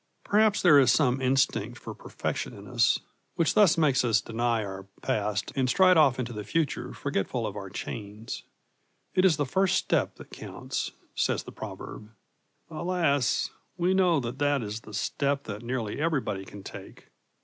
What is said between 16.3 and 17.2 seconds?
can take.